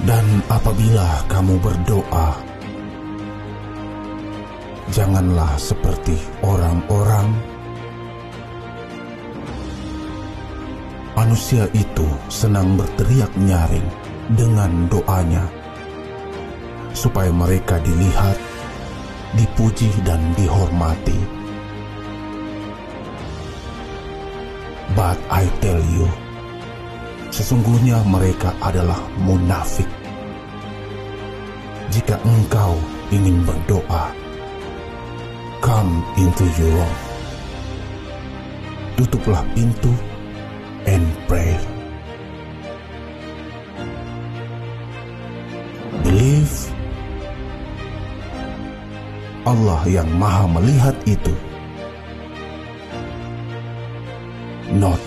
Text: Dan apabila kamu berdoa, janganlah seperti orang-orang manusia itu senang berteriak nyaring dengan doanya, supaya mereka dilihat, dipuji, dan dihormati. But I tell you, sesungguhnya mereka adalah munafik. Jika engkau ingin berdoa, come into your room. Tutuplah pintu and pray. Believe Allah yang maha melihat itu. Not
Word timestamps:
Dan 0.00 0.40
apabila 0.48 1.22
kamu 1.28 1.60
berdoa, 1.60 2.32
janganlah 4.90 5.54
seperti 5.60 6.16
orang-orang 6.40 7.28
manusia 11.12 11.68
itu 11.76 12.08
senang 12.32 12.80
berteriak 12.80 13.28
nyaring 13.36 13.84
dengan 14.32 14.88
doanya, 14.88 15.44
supaya 16.96 17.28
mereka 17.28 17.76
dilihat, 17.84 18.40
dipuji, 19.36 19.92
dan 20.02 20.18
dihormati. 20.32 21.20
But 24.96 25.20
I 25.28 25.44
tell 25.60 25.78
you, 25.92 26.08
sesungguhnya 27.30 28.02
mereka 28.06 28.50
adalah 28.58 28.98
munafik. 29.22 29.86
Jika 31.90 32.18
engkau 32.22 32.78
ingin 33.10 33.42
berdoa, 33.42 34.14
come 35.62 36.02
into 36.18 36.46
your 36.58 36.70
room. 36.74 36.94
Tutuplah 38.98 39.42
pintu 39.56 39.90
and 40.86 41.06
pray. 41.26 41.56
Believe 46.04 46.70
Allah 49.48 49.80
yang 49.88 50.10
maha 50.20 50.44
melihat 50.46 50.94
itu. 51.08 51.34
Not 54.70 55.00